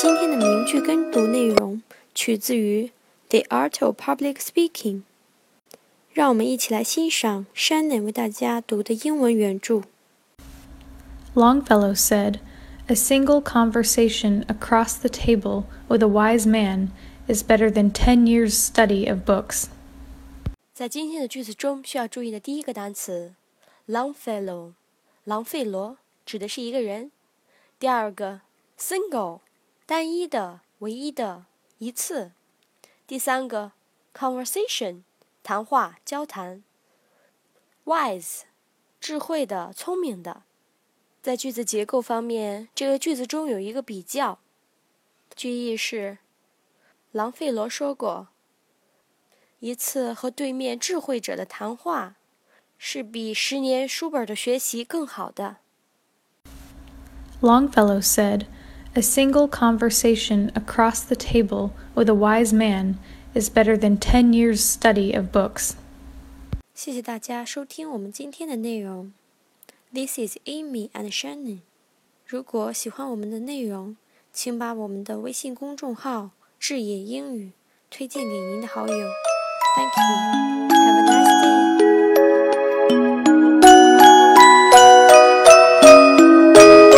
[0.00, 1.82] 今天的名句跟读内容
[2.14, 2.84] 取自于
[3.30, 5.02] 《The Art of Public Speaking》。
[6.12, 9.82] 让我们一起来欣赏 Shannon 为大家读的英文原著。
[11.34, 12.36] Longfellow said,
[12.86, 16.90] "A single conversation across the table with a wise man
[17.26, 19.64] is better than ten years' study of books."
[20.72, 23.34] 在今天的句子中，需要注意的第一个单词
[23.88, 24.74] "Longfellow"，
[25.24, 27.10] 朗费罗指的是一个人。
[27.80, 28.42] 第二个
[28.78, 29.40] "single"。
[29.87, 31.45] 单一的、唯一的、
[31.77, 32.31] 一次。
[33.05, 33.73] 第三个，
[34.13, 35.03] conversation，
[35.43, 36.63] 谈话、交谈。
[37.85, 38.41] wise，
[38.99, 40.43] 智慧的、聪明的。
[41.21, 44.39] 在句子结构方面，这个句子中有一个比较。
[45.35, 46.17] 句意是：
[47.11, 48.27] 朗费罗说过，
[49.59, 52.15] 一次和对面智慧者的谈话，
[52.77, 55.57] 是比十年书本的学习更好的。
[57.41, 58.45] Longfellow said,
[58.93, 62.95] "A single conversation across the table with a wise man
[63.33, 65.73] is better than ten years' study of books."
[66.73, 69.11] 谢谢大家收听我们今天的内容。
[69.93, 71.59] This is Amy and Shannon。
[72.25, 73.95] 如果喜欢我们的内容，
[74.31, 77.51] 请把我们的微信公众号“智野英语”
[77.91, 79.07] 推荐给您的好友。
[79.75, 80.03] Thank you.
[80.69, 81.96] Have a nice day.